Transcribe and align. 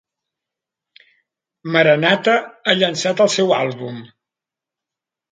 Maranatha 1.75 2.33
ha 2.71 2.75
llançat 2.79 3.21
el 3.27 3.29
seu 3.35 3.53
àlbum! 3.59 4.01